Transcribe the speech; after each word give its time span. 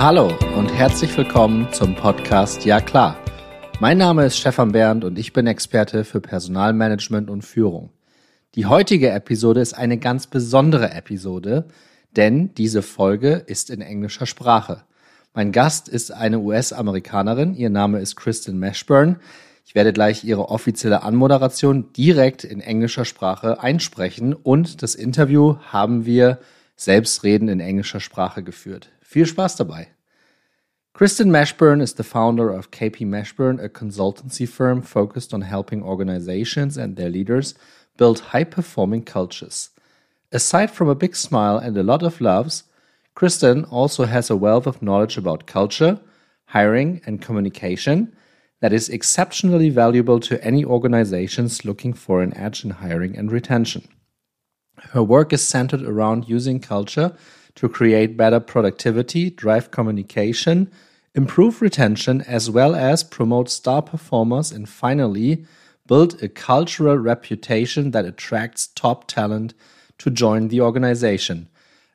Hallo 0.00 0.32
und 0.56 0.68
herzlich 0.72 1.16
willkommen 1.18 1.72
zum 1.72 1.96
Podcast 1.96 2.64
Ja 2.64 2.80
klar. 2.80 3.18
Mein 3.80 3.98
Name 3.98 4.26
ist 4.26 4.38
Stefan 4.38 4.70
Bernd 4.70 5.02
und 5.02 5.18
ich 5.18 5.32
bin 5.32 5.48
Experte 5.48 6.04
für 6.04 6.20
Personalmanagement 6.20 7.28
und 7.28 7.42
Führung. 7.42 7.90
Die 8.54 8.66
heutige 8.66 9.10
Episode 9.10 9.60
ist 9.60 9.72
eine 9.72 9.98
ganz 9.98 10.28
besondere 10.28 10.92
Episode, 10.92 11.66
denn 12.14 12.54
diese 12.54 12.82
Folge 12.82 13.42
ist 13.46 13.70
in 13.70 13.80
englischer 13.80 14.26
Sprache. 14.26 14.84
Mein 15.34 15.50
Gast 15.50 15.88
ist 15.88 16.12
eine 16.12 16.38
US-Amerikanerin, 16.38 17.54
ihr 17.54 17.68
Name 17.68 17.98
ist 17.98 18.14
Kristen 18.14 18.60
Mashburn. 18.60 19.16
Ich 19.66 19.74
werde 19.74 19.92
gleich 19.92 20.22
ihre 20.22 20.48
offizielle 20.48 21.02
Anmoderation 21.02 21.92
direkt 21.92 22.44
in 22.44 22.60
englischer 22.60 23.04
Sprache 23.04 23.64
einsprechen 23.64 24.32
und 24.32 24.80
das 24.80 24.94
Interview 24.94 25.56
haben 25.72 26.06
wir 26.06 26.38
selbstredend 26.76 27.50
in 27.50 27.58
englischer 27.58 27.98
Sprache 27.98 28.44
geführt. 28.44 28.90
Viel 29.10 29.24
Spaß 29.24 29.56
dabei. 29.56 29.88
Kristen 30.98 31.30
Mashburn 31.30 31.80
is 31.80 31.92
the 31.92 32.02
founder 32.02 32.50
of 32.50 32.72
KP 32.72 33.06
Mashburn, 33.06 33.62
a 33.62 33.68
consultancy 33.68 34.48
firm 34.48 34.82
focused 34.82 35.32
on 35.32 35.42
helping 35.42 35.80
organizations 35.80 36.76
and 36.76 36.96
their 36.96 37.08
leaders 37.08 37.54
build 37.96 38.18
high 38.18 38.42
performing 38.42 39.04
cultures. 39.04 39.70
Aside 40.32 40.72
from 40.72 40.88
a 40.88 40.96
big 40.96 41.14
smile 41.14 41.56
and 41.56 41.78
a 41.78 41.84
lot 41.84 42.02
of 42.02 42.20
loves, 42.20 42.64
Kristen 43.14 43.64
also 43.66 44.06
has 44.06 44.28
a 44.28 44.34
wealth 44.34 44.66
of 44.66 44.82
knowledge 44.82 45.16
about 45.16 45.46
culture, 45.46 46.00
hiring, 46.46 47.00
and 47.06 47.22
communication 47.22 48.12
that 48.60 48.72
is 48.72 48.88
exceptionally 48.88 49.70
valuable 49.70 50.18
to 50.18 50.44
any 50.44 50.64
organizations 50.64 51.64
looking 51.64 51.92
for 51.92 52.22
an 52.22 52.36
edge 52.36 52.64
in 52.64 52.70
hiring 52.70 53.16
and 53.16 53.30
retention. 53.30 53.86
Her 54.90 55.04
work 55.04 55.32
is 55.32 55.46
centered 55.46 55.82
around 55.82 56.28
using 56.28 56.58
culture 56.58 57.14
to 57.54 57.68
create 57.68 58.16
better 58.16 58.40
productivity, 58.40 59.30
drive 59.30 59.70
communication, 59.70 60.72
improve 61.14 61.62
retention, 61.62 62.20
as 62.22 62.50
well 62.50 62.74
as 62.74 63.02
promote 63.02 63.50
star 63.50 63.82
performers, 63.82 64.52
and 64.52 64.68
finally, 64.68 65.46
build 65.86 66.22
a 66.22 66.28
cultural 66.28 66.96
reputation 66.96 67.92
that 67.92 68.04
attracts 68.04 68.68
top 68.68 69.06
talent 69.06 69.54
to 69.98 70.10
join 70.10 70.48
the 70.48 70.60
organization. 70.60 71.48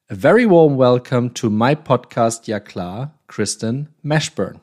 A 0.09 0.16
very 0.16 0.45
warm 0.45 0.75
welcome 0.75 1.30
to 1.31 1.50
my 1.50 1.75
podcast, 1.75 2.47
Ja 2.47 2.59
klar, 2.59 3.11
Kristen 3.28 3.88
Mashburn. 4.03 4.59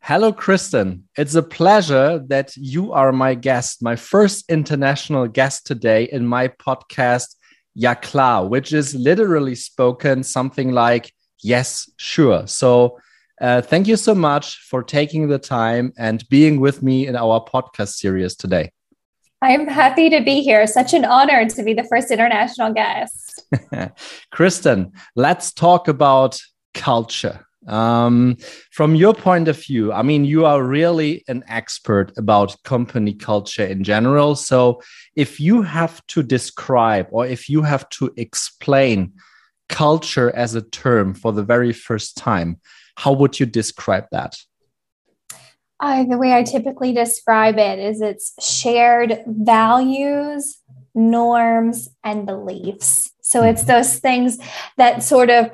Hello, 0.00 0.32
Kristen. 0.32 1.08
It's 1.16 1.34
a 1.34 1.42
pleasure 1.42 2.22
that 2.28 2.56
you 2.56 2.92
are 2.92 3.10
my 3.12 3.34
guest, 3.34 3.82
my 3.82 3.96
first 3.96 4.48
international 4.48 5.26
guest 5.26 5.66
today 5.66 6.04
in 6.12 6.26
my 6.26 6.46
podcast, 6.48 7.34
ja 7.74 7.94
klar, 7.94 8.46
which 8.46 8.72
is 8.72 8.94
literally 8.94 9.56
spoken 9.56 10.22
something 10.22 10.70
like 10.70 11.12
yes, 11.42 11.90
sure. 11.96 12.46
So 12.46 12.98
uh, 13.40 13.60
thank 13.62 13.86
you 13.86 13.96
so 13.96 14.14
much 14.14 14.58
for 14.68 14.82
taking 14.82 15.28
the 15.28 15.38
time 15.38 15.92
and 15.98 16.26
being 16.28 16.60
with 16.60 16.82
me 16.82 17.06
in 17.06 17.16
our 17.16 17.44
podcast 17.44 17.94
series 17.94 18.34
today. 18.34 18.70
I'm 19.42 19.68
happy 19.68 20.08
to 20.10 20.22
be 20.22 20.40
here. 20.40 20.66
Such 20.66 20.94
an 20.94 21.04
honor 21.04 21.46
to 21.46 21.62
be 21.62 21.74
the 21.74 21.84
first 21.84 22.10
international 22.10 22.72
guest. 22.72 23.42
Kristen, 24.32 24.92
let's 25.14 25.52
talk 25.52 25.88
about 25.88 26.40
culture. 26.72 27.46
Um, 27.66 28.36
from 28.70 28.94
your 28.94 29.12
point 29.12 29.48
of 29.48 29.62
view, 29.62 29.92
I 29.92 30.02
mean, 30.02 30.24
you 30.24 30.46
are 30.46 30.62
really 30.62 31.24
an 31.28 31.44
expert 31.48 32.16
about 32.16 32.56
company 32.62 33.12
culture 33.12 33.64
in 33.64 33.82
general. 33.82 34.36
So, 34.36 34.80
if 35.16 35.40
you 35.40 35.62
have 35.62 36.06
to 36.08 36.22
describe 36.22 37.08
or 37.10 37.26
if 37.26 37.48
you 37.48 37.62
have 37.62 37.88
to 37.90 38.12
explain 38.16 39.12
culture 39.68 40.34
as 40.34 40.54
a 40.54 40.62
term 40.62 41.14
for 41.14 41.32
the 41.32 41.42
very 41.42 41.72
first 41.72 42.16
time, 42.16 42.60
how 42.96 43.12
would 43.12 43.38
you 43.38 43.46
describe 43.46 44.06
that? 44.12 44.38
Uh, 45.78 46.04
the 46.04 46.16
way 46.16 46.32
I 46.32 46.42
typically 46.42 46.92
describe 46.92 47.58
it 47.58 47.78
is 47.78 48.00
it's 48.00 48.32
shared 48.40 49.22
values, 49.26 50.58
norms, 50.94 51.90
and 52.02 52.24
beliefs. 52.24 53.12
So 53.20 53.42
it's 53.42 53.62
mm-hmm. 53.62 53.72
those 53.72 53.98
things 53.98 54.38
that 54.78 55.02
sort 55.02 55.28
of 55.28 55.50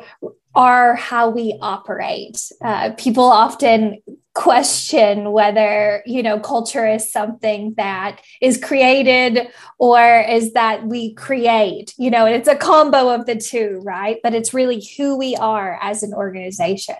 are 0.54 0.94
how 0.94 1.30
we 1.30 1.58
operate. 1.60 2.40
Uh, 2.62 2.90
people 2.96 3.24
often 3.24 4.02
question 4.34 5.30
whether 5.32 6.02
you 6.06 6.22
know 6.22 6.40
culture 6.40 6.86
is 6.86 7.12
something 7.12 7.74
that 7.76 8.18
is 8.40 8.56
created 8.56 9.46
or 9.78 10.24
is 10.26 10.54
that 10.54 10.86
we 10.86 11.12
create 11.12 11.92
you 11.98 12.10
know 12.10 12.24
it's 12.24 12.48
a 12.48 12.56
combo 12.56 13.10
of 13.10 13.26
the 13.26 13.36
two 13.36 13.78
right? 13.84 14.18
But 14.22 14.34
it's 14.34 14.54
really 14.54 14.82
who 14.96 15.18
we 15.18 15.36
are 15.36 15.78
as 15.82 16.02
an 16.02 16.14
organization. 16.14 16.96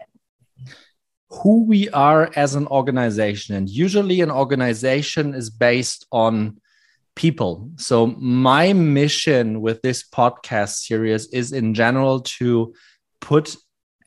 Who 1.31 1.65
we 1.65 1.89
are 1.91 2.31
as 2.37 2.55
an 2.55 2.67
organization. 2.67 3.55
And 3.55 3.67
usually 3.67 4.21
an 4.21 4.31
organization 4.31 5.35
is 5.35 5.49
based 5.49 6.07
on 6.13 6.61
people. 7.15 7.71
So 7.77 8.07
my 8.07 8.73
mission 8.75 9.63
with 9.63 9.81
this 9.83 10.03
podcast 10.03 10.77
series 10.85 11.27
is 11.29 11.53
in 11.53 11.73
general 11.73 12.21
to 12.21 12.75
put 13.23 13.57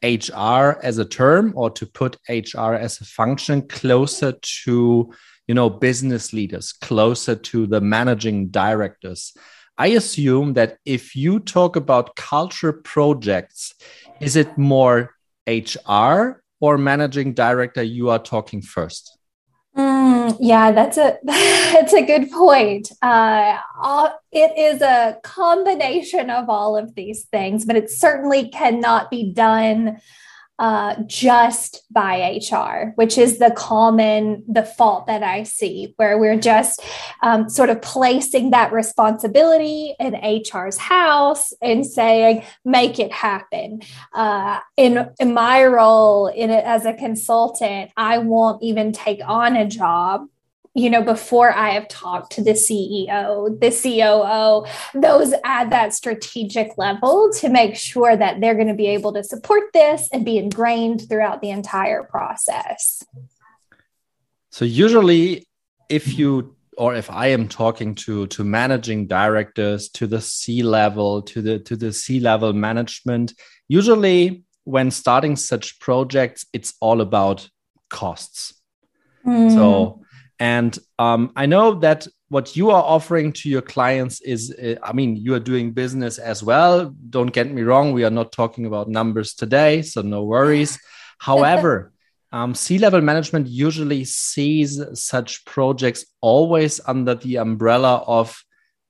HR 0.04 0.78
as 0.84 1.00
a 1.00 1.06
term 1.06 1.54
or 1.56 1.72
to 1.72 1.88
put 1.88 2.18
HR 2.30 2.74
as 2.74 3.02
a 3.02 3.06
function 3.06 3.68
closer 3.68 4.34
to 4.64 5.12
you 5.48 5.56
know 5.56 5.70
business 5.70 6.34
leaders 6.34 6.74
closer 6.74 7.36
to 7.36 7.66
the 7.66 7.82
managing 7.82 8.50
directors. 8.50 9.34
I 9.78 9.88
assume 9.88 10.54
that 10.54 10.78
if 10.86 11.16
you 11.16 11.40
talk 11.40 11.76
about 11.76 12.16
culture 12.16 12.74
projects 12.74 13.74
is 14.22 14.36
it 14.36 14.58
more 14.58 15.12
hr 15.48 16.42
or 16.62 16.78
managing 16.78 17.34
director 17.34 17.84
you 17.84 18.10
are 18.10 18.20
talking 18.20 18.62
first 18.62 19.18
Mm, 20.06 20.38
yeah, 20.40 20.72
that's 20.72 20.98
a 20.98 21.18
that's 21.24 21.94
a 21.94 22.06
good 22.06 22.30
point. 22.30 22.92
Uh, 23.02 23.58
it 24.32 24.56
is 24.56 24.82
a 24.82 25.18
combination 25.24 26.30
of 26.30 26.48
all 26.48 26.78
of 26.78 26.94
these 26.94 27.24
things, 27.26 27.66
but 27.66 27.76
it 27.76 27.90
certainly 27.90 28.50
cannot 28.50 29.10
be 29.10 29.32
done 29.34 30.00
uh, 30.58 30.96
just 31.06 31.84
by 31.92 32.40
HR, 32.40 32.94
which 32.96 33.18
is 33.18 33.40
the 33.40 33.52
common 33.52 34.44
the 34.48 34.64
fault 34.64 35.08
that 35.08 35.24
I 35.24 35.44
see, 35.44 35.94
where 35.98 36.18
we're 36.18 36.40
just 36.40 36.82
um, 37.22 37.50
sort 37.50 37.70
of 37.70 37.82
placing 37.82 38.52
that 38.52 38.72
responsibility 38.72 39.96
in 40.00 40.16
HR's 40.16 40.78
house 40.78 41.54
and 41.62 41.86
saying, 41.86 42.44
"Make 42.64 43.00
it 43.00 43.12
happen." 43.12 43.82
Uh, 44.14 44.60
in 44.78 45.10
in 45.20 45.34
my 45.34 45.66
role 45.66 46.28
in 46.28 46.50
it 46.50 46.64
as 46.64 46.86
a 46.86 46.94
consultant, 46.94 47.92
I 47.98 48.20
won't 48.20 48.64
even 48.64 48.94
take 48.94 49.22
on 49.26 49.56
a 49.56 49.68
job 49.68 50.28
you 50.76 50.90
know, 50.90 51.02
before 51.02 51.52
I 51.52 51.70
have 51.72 51.88
talked 51.88 52.34
to 52.34 52.44
the 52.44 52.52
CEO, 52.52 53.60
the 53.60 53.72
COO, 53.72 55.00
those 55.00 55.34
at 55.46 55.70
that 55.70 55.94
strategic 55.94 56.78
level 56.78 57.32
to 57.40 57.50
make 57.50 57.78
sure 57.78 58.16
that 58.16 58.42
they're 58.42 58.56
going 58.56 58.68
to 58.68 58.74
be 58.74 58.88
able 58.88 59.14
to 59.14 59.24
support 59.24 59.72
this 59.74 60.10
and 60.12 60.26
be 60.26 60.38
ingrained 60.38 61.08
throughout 61.08 61.42
the 61.42 61.50
entire 61.50 62.04
process. 62.04 63.02
So 64.52 64.66
usually 64.66 65.48
if 65.90 66.18
you 66.18 66.56
or 66.78 66.94
if 66.94 67.10
I 67.10 67.28
am 67.28 67.48
talking 67.48 67.96
to 67.96 68.28
to 68.28 68.44
managing 68.44 69.08
directors, 69.08 69.88
to 69.90 70.08
the 70.08 70.20
C 70.20 70.62
level, 70.62 71.22
to 71.22 71.42
the 71.42 71.60
to 71.60 71.78
the 71.78 71.94
C 71.94 72.20
level 72.20 72.52
management, 72.52 73.34
usually 73.70 74.44
when 74.66 74.92
starting 74.92 75.38
such 75.38 75.80
projects, 75.80 76.46
it's 76.52 76.74
all 76.82 77.00
about 77.00 77.50
costs. 77.90 78.54
Mm. 79.26 79.52
So 79.54 80.05
and 80.40 80.78
um, 81.00 81.32
I 81.36 81.46
know 81.46 81.76
that 81.76 82.08
what 82.30 82.56
you 82.56 82.72
are 82.72 82.84
offering 82.84 83.32
to 83.32 83.50
your 83.50 83.62
clients 83.62 84.22
is, 84.22 84.52
uh, 84.52 84.76
I 84.84 84.94
mean, 84.94 85.16
you 85.16 85.34
are 85.36 85.40
doing 85.40 85.72
business 85.72 86.18
as 86.18 86.44
well. 86.44 86.94
Don't 87.10 87.32
get 87.32 87.52
me 87.52 87.62
wrong. 87.62 87.94
We 87.94 88.04
are 88.04 88.10
not 88.10 88.32
talking 88.32 88.66
about 88.66 88.90
numbers 88.90 89.34
today, 89.34 89.82
so 89.84 90.02
no 90.02 90.24
worries. 90.24 90.80
However, 91.20 91.94
um, 92.32 92.54
C 92.54 92.78
level 92.78 93.02
management 93.02 93.48
usually 93.48 94.04
sees 94.04 94.82
such 95.00 95.46
projects 95.46 96.06
always 96.20 96.82
under 96.86 97.16
the 97.16 97.38
umbrella 97.38 98.04
of, 98.06 98.44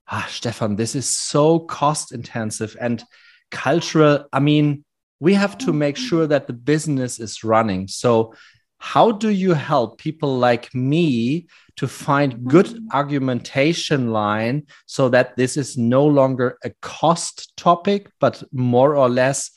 ah, 0.08 0.26
Stefan, 0.28 0.74
this 0.74 0.96
is 0.96 1.08
so 1.08 1.60
cost 1.60 2.12
intensive 2.12 2.76
and 2.80 3.04
cultural. 3.50 4.24
I 4.32 4.40
mean, 4.40 4.84
we 5.20 5.34
have 5.34 5.56
to 5.58 5.72
make 5.72 5.96
sure 5.96 6.26
that 6.26 6.46
the 6.46 6.52
business 6.52 7.20
is 7.20 7.44
running. 7.44 7.86
So 7.88 8.34
how 8.78 9.10
do 9.10 9.30
you 9.30 9.54
help 9.54 9.98
people 9.98 10.38
like 10.38 10.74
me 10.74 11.46
to 11.76 11.88
find 11.88 12.44
good 12.44 12.66
mm-hmm. 12.66 12.86
argumentation 12.92 14.12
line 14.12 14.66
so 14.86 15.08
that 15.08 15.36
this 15.36 15.56
is 15.56 15.76
no 15.76 16.04
longer 16.04 16.58
a 16.64 16.70
cost 16.82 17.56
topic 17.56 18.10
but 18.20 18.42
more 18.52 18.96
or 18.96 19.08
less 19.08 19.50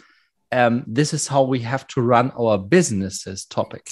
um, 0.51 0.83
this 0.87 1.13
is 1.13 1.27
how 1.27 1.43
we 1.43 1.59
have 1.59 1.85
to 1.87 2.01
run 2.01 2.31
our 2.31 2.57
businesses 2.57 3.45
topic 3.45 3.91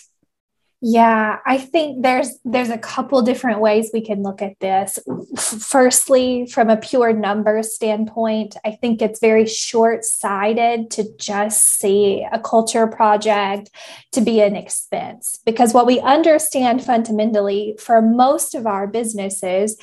Yeah, 0.79 1.39
I 1.43 1.57
think 1.57 2.03
there's 2.03 2.37
there's 2.45 2.69
a 2.69 2.77
couple 2.77 3.19
different 3.23 3.61
ways 3.61 3.89
we 3.91 4.01
can 4.01 4.21
look 4.21 4.43
at 4.43 4.59
this. 4.59 4.99
Firstly, 5.35 6.45
from 6.45 6.69
a 6.69 6.77
pure 6.77 7.13
numbers 7.13 7.73
standpoint, 7.73 8.55
I 8.63 8.71
think 8.71 9.01
it's 9.01 9.19
very 9.19 9.47
short-sighted 9.47 10.91
to 10.91 11.05
just 11.17 11.79
see 11.79 12.27
a 12.31 12.39
culture 12.39 12.85
project 12.85 13.71
to 14.11 14.21
be 14.21 14.39
an 14.39 14.55
expense 14.55 15.39
because 15.47 15.73
what 15.73 15.87
we 15.87 15.99
understand 16.01 16.83
fundamentally 16.83 17.75
for 17.79 17.99
most 17.99 18.53
of 18.53 18.67
our 18.67 18.85
businesses 18.85 19.77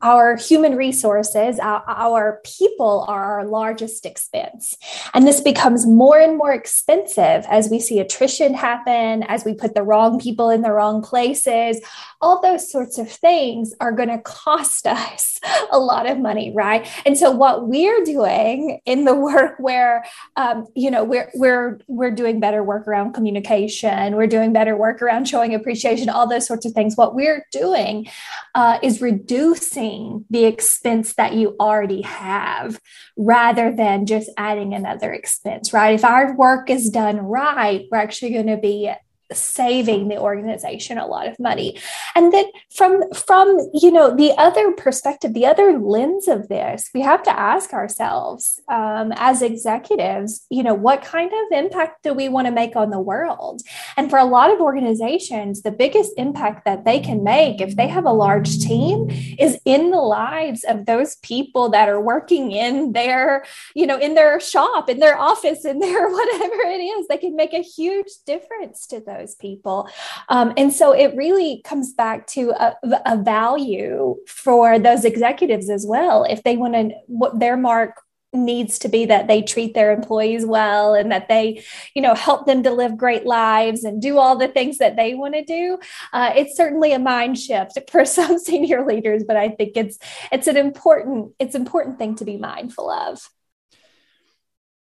our 0.00 0.36
human 0.36 0.76
resources, 0.76 1.58
our, 1.58 1.82
our, 1.88 2.40
people 2.44 3.04
are 3.08 3.24
our 3.24 3.46
largest 3.46 4.06
expense. 4.06 4.74
And 5.12 5.26
this 5.26 5.40
becomes 5.40 5.86
more 5.86 6.18
and 6.20 6.38
more 6.38 6.52
expensive 6.52 7.44
as 7.48 7.68
we 7.68 7.80
see 7.80 7.98
attrition 7.98 8.54
happen, 8.54 9.24
as 9.24 9.44
we 9.44 9.54
put 9.54 9.74
the 9.74 9.82
wrong 9.82 10.20
people 10.20 10.50
in 10.50 10.62
the 10.62 10.70
wrong 10.70 11.02
places. 11.02 11.80
All 12.20 12.40
those 12.40 12.70
sorts 12.70 12.98
of 12.98 13.10
things 13.10 13.74
are 13.80 13.90
going 13.90 14.08
to 14.08 14.18
cost 14.18 14.86
us 14.86 15.40
a 15.72 15.78
lot 15.80 16.08
of 16.08 16.18
money, 16.18 16.52
right? 16.54 16.86
And 17.04 17.18
so 17.18 17.30
what 17.32 17.66
we're 17.66 18.04
doing 18.04 18.80
in 18.86 19.04
the 19.04 19.14
work 19.14 19.56
where, 19.58 20.04
um, 20.36 20.66
you 20.76 20.90
know, 20.90 21.02
we're, 21.02 21.30
we're, 21.34 21.80
we're 21.88 22.12
doing 22.12 22.38
better 22.38 22.62
work 22.62 22.86
around 22.86 23.14
communication, 23.14 24.14
we're 24.14 24.28
doing 24.28 24.52
better 24.52 24.76
work 24.76 25.02
around 25.02 25.26
showing 25.26 25.54
appreciation, 25.54 26.08
all 26.08 26.28
those 26.28 26.46
sorts 26.46 26.64
of 26.66 26.72
things. 26.72 26.96
What 26.96 27.16
we're 27.16 27.46
doing 27.50 28.06
uh, 28.54 28.78
is 28.82 29.02
reducing 29.02 29.87
the 30.30 30.44
expense 30.44 31.14
that 31.14 31.34
you 31.34 31.56
already 31.60 32.02
have 32.02 32.80
rather 33.16 33.74
than 33.74 34.06
just 34.06 34.30
adding 34.36 34.74
another 34.74 35.12
expense, 35.12 35.72
right? 35.72 35.94
If 35.94 36.04
our 36.04 36.36
work 36.36 36.70
is 36.70 36.90
done 36.90 37.18
right, 37.18 37.86
we're 37.90 37.98
actually 37.98 38.32
going 38.32 38.46
to 38.46 38.56
be 38.56 38.90
saving 39.32 40.08
the 40.08 40.18
organization 40.18 40.98
a 40.98 41.06
lot 41.06 41.26
of 41.26 41.38
money. 41.38 41.78
And 42.14 42.32
then 42.32 42.46
from 42.74 43.02
from 43.12 43.58
you 43.74 43.90
know 43.90 44.14
the 44.14 44.32
other 44.38 44.72
perspective 44.72 45.34
the 45.34 45.46
other 45.46 45.78
lens 45.78 46.28
of 46.28 46.48
this 46.48 46.90
we 46.94 47.00
have 47.00 47.22
to 47.22 47.38
ask 47.38 47.72
ourselves 47.72 48.60
um, 48.68 49.12
as 49.16 49.42
executives 49.42 50.46
you 50.50 50.62
know 50.62 50.74
what 50.74 51.02
kind 51.02 51.30
of 51.32 51.58
impact 51.58 52.02
do 52.02 52.14
we 52.14 52.28
want 52.28 52.46
to 52.46 52.50
make 52.52 52.76
on 52.76 52.90
the 52.90 53.00
world? 53.00 53.62
And 53.96 54.10
for 54.10 54.18
a 54.18 54.24
lot 54.24 54.52
of 54.52 54.60
organizations 54.60 55.62
the 55.62 55.72
biggest 55.72 56.12
impact 56.16 56.64
that 56.64 56.84
they 56.84 57.00
can 57.00 57.22
make 57.22 57.60
if 57.60 57.76
they 57.76 57.88
have 57.88 58.06
a 58.06 58.12
large 58.12 58.58
team 58.58 59.08
is 59.38 59.58
in 59.64 59.90
the 59.90 60.00
lives 60.00 60.64
of 60.64 60.86
those 60.86 61.16
people 61.16 61.68
that 61.70 61.88
are 61.88 62.00
working 62.00 62.52
in 62.52 62.92
their 62.92 63.44
you 63.74 63.86
know 63.86 63.98
in 63.98 64.14
their 64.14 64.40
shop 64.40 64.88
in 64.88 64.98
their 64.98 65.18
office 65.18 65.64
in 65.64 65.78
their 65.78 66.08
whatever 66.10 66.60
it 66.66 66.82
is. 66.82 67.08
They 67.08 67.18
can 67.18 67.36
make 67.36 67.52
a 67.52 67.62
huge 67.62 68.10
difference 68.26 68.86
to 68.88 69.00
those 69.00 69.17
those 69.18 69.34
people. 69.34 69.88
Um, 70.28 70.52
and 70.56 70.72
so 70.72 70.92
it 70.92 71.16
really 71.16 71.62
comes 71.64 71.92
back 71.92 72.26
to 72.28 72.50
a, 72.50 72.76
a 73.06 73.16
value 73.16 74.16
for 74.26 74.78
those 74.78 75.04
executives 75.04 75.68
as 75.70 75.86
well. 75.86 76.24
If 76.24 76.42
they 76.42 76.56
want 76.56 76.74
to, 76.74 76.90
what 77.06 77.38
their 77.38 77.56
mark 77.56 78.02
needs 78.32 78.78
to 78.80 78.88
be 78.88 79.06
that 79.06 79.26
they 79.26 79.40
treat 79.40 79.72
their 79.72 79.90
employees 79.90 80.44
well 80.44 80.94
and 80.94 81.10
that 81.10 81.28
they 81.28 81.64
you 81.94 82.02
know 82.02 82.14
help 82.14 82.44
them 82.44 82.62
to 82.62 82.70
live 82.70 82.94
great 82.94 83.24
lives 83.24 83.84
and 83.84 84.02
do 84.02 84.18
all 84.18 84.36
the 84.36 84.48
things 84.48 84.76
that 84.78 84.96
they 84.96 85.14
want 85.14 85.32
to 85.32 85.42
do 85.42 85.78
uh, 86.12 86.30
it's 86.36 86.54
certainly 86.54 86.92
a 86.92 86.98
mind 86.98 87.38
shift 87.38 87.78
for 87.90 88.04
some 88.04 88.38
senior 88.38 88.84
leaders 88.84 89.24
but 89.26 89.36
i 89.36 89.48
think 89.48 89.72
it's 89.76 89.98
it's 90.30 90.46
an 90.46 90.58
important 90.58 91.32
it's 91.38 91.54
important 91.54 91.98
thing 91.98 92.14
to 92.14 92.26
be 92.26 92.36
mindful 92.36 92.90
of 92.90 93.30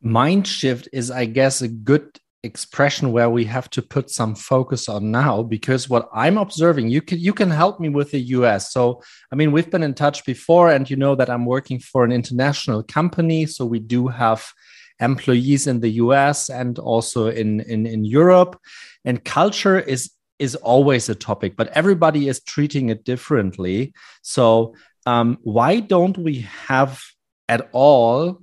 mind 0.01 0.47
shift 0.47 0.87
is 0.93 1.09
i 1.09 1.25
guess 1.25 1.63
a 1.63 1.67
good 1.67 2.20
expression 2.43 3.11
where 3.11 3.29
we 3.29 3.45
have 3.45 3.69
to 3.69 3.83
put 3.83 4.09
some 4.09 4.33
focus 4.33 4.89
on 4.89 5.11
now 5.11 5.43
because 5.43 5.87
what 5.87 6.09
i'm 6.11 6.39
observing 6.39 6.89
you 6.89 6.99
can 6.99 7.19
you 7.19 7.33
can 7.33 7.51
help 7.51 7.79
me 7.79 7.87
with 7.87 8.09
the 8.09 8.19
us 8.19 8.73
so 8.73 8.99
i 9.31 9.35
mean 9.35 9.51
we've 9.51 9.69
been 9.69 9.83
in 9.83 9.93
touch 9.93 10.25
before 10.25 10.71
and 10.71 10.89
you 10.89 10.95
know 10.95 11.13
that 11.13 11.29
i'm 11.29 11.45
working 11.45 11.79
for 11.79 12.03
an 12.03 12.11
international 12.11 12.83
company. 12.83 13.45
So 13.45 13.65
we 13.65 13.79
do 13.79 14.07
have 14.07 14.45
employees 14.99 15.67
in 15.67 15.79
the 15.79 15.89
us 15.89 16.49
and 16.49 16.77
also 16.79 17.27
in 17.27 17.61
in, 17.61 17.85
in 17.85 18.05
europe. 18.05 18.59
And 19.05 19.23
culture 19.23 19.79
is 19.79 20.11
is 20.39 20.55
always 20.55 21.09
a 21.09 21.15
topic 21.15 21.55
but 21.55 21.67
everybody 21.69 22.27
is 22.27 22.43
treating 22.43 22.89
it 22.89 23.03
differently. 23.03 23.93
So 24.21 24.75
um, 25.05 25.37
why 25.41 25.79
don't 25.79 26.17
we 26.17 26.47
have 26.67 27.01
at 27.49 27.69
all 27.71 28.41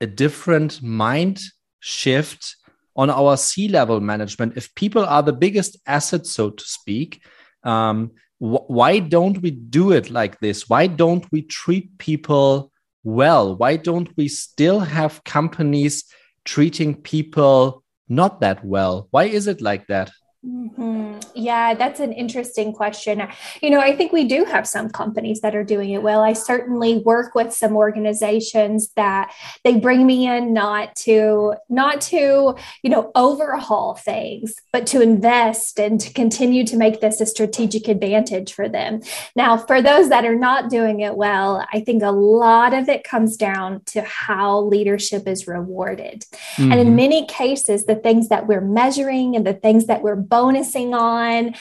a 0.00 0.06
different 0.06 0.82
mind 0.82 1.40
shift 1.80 2.56
on 2.96 3.10
our 3.10 3.36
C 3.36 3.68
level 3.68 4.00
management, 4.00 4.56
if 4.56 4.74
people 4.74 5.04
are 5.04 5.22
the 5.22 5.32
biggest 5.32 5.76
asset, 5.86 6.26
so 6.26 6.50
to 6.50 6.64
speak, 6.64 7.22
um, 7.62 8.12
wh 8.38 8.68
why 8.68 8.98
don't 8.98 9.40
we 9.42 9.50
do 9.50 9.92
it 9.92 10.10
like 10.10 10.40
this? 10.40 10.68
Why 10.68 10.86
don't 10.86 11.30
we 11.30 11.42
treat 11.42 11.98
people 11.98 12.72
well? 13.04 13.56
Why 13.56 13.76
don't 13.76 14.10
we 14.16 14.28
still 14.28 14.80
have 14.80 15.24
companies 15.24 16.04
treating 16.44 16.94
people 16.94 17.82
not 18.08 18.40
that 18.40 18.64
well? 18.64 19.08
Why 19.10 19.24
is 19.24 19.46
it 19.46 19.60
like 19.60 19.86
that? 19.88 20.10
Mm-hmm. 20.46 21.18
Yeah, 21.34 21.74
that's 21.74 21.98
an 21.98 22.12
interesting 22.12 22.72
question. 22.72 23.26
You 23.60 23.70
know, 23.70 23.80
I 23.80 23.96
think 23.96 24.12
we 24.12 24.24
do 24.24 24.44
have 24.44 24.68
some 24.68 24.88
companies 24.88 25.40
that 25.40 25.56
are 25.56 25.64
doing 25.64 25.90
it 25.90 26.02
well. 26.02 26.22
I 26.22 26.34
certainly 26.34 26.98
work 26.98 27.34
with 27.34 27.52
some 27.52 27.74
organizations 27.74 28.90
that 28.94 29.32
they 29.64 29.80
bring 29.80 30.06
me 30.06 30.28
in 30.28 30.52
not 30.52 30.94
to 30.96 31.54
not 31.68 32.00
to, 32.02 32.54
you 32.82 32.90
know, 32.90 33.10
overhaul 33.16 33.94
things, 33.94 34.54
but 34.72 34.86
to 34.88 35.00
invest 35.00 35.80
and 35.80 36.00
to 36.00 36.12
continue 36.12 36.64
to 36.66 36.76
make 36.76 37.00
this 37.00 37.20
a 37.20 37.26
strategic 37.26 37.88
advantage 37.88 38.52
for 38.52 38.68
them. 38.68 39.00
Now, 39.34 39.56
for 39.56 39.82
those 39.82 40.10
that 40.10 40.24
are 40.24 40.36
not 40.36 40.70
doing 40.70 41.00
it 41.00 41.16
well, 41.16 41.66
I 41.72 41.80
think 41.80 42.04
a 42.04 42.12
lot 42.12 42.72
of 42.72 42.88
it 42.88 43.02
comes 43.02 43.36
down 43.36 43.82
to 43.86 44.02
how 44.02 44.60
leadership 44.60 45.26
is 45.26 45.48
rewarded. 45.48 46.24
Mm-hmm. 46.56 46.70
And 46.70 46.80
in 46.80 46.86
mm-hmm. 46.88 46.96
many 46.96 47.26
cases, 47.26 47.86
the 47.86 47.96
things 47.96 48.28
that 48.28 48.46
we're 48.46 48.60
measuring 48.60 49.34
and 49.34 49.44
the 49.44 49.54
things 49.54 49.86
that 49.86 50.02
we're 50.02 50.14
bonusing 50.36 50.92
on 50.94 51.54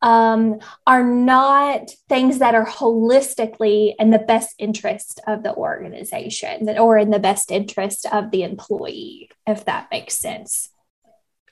um, 0.00 0.58
are 0.86 1.04
not 1.04 1.90
things 2.08 2.38
that 2.38 2.54
are 2.54 2.66
holistically 2.66 3.94
in 3.98 4.10
the 4.10 4.18
best 4.18 4.54
interest 4.58 5.20
of 5.26 5.42
the 5.42 5.54
organization 5.54 6.68
or 6.78 6.98
in 6.98 7.10
the 7.10 7.18
best 7.18 7.50
interest 7.50 8.06
of 8.12 8.30
the 8.30 8.42
employee, 8.42 9.30
if 9.46 9.64
that 9.66 9.88
makes 9.90 10.14
sense. 10.18 10.70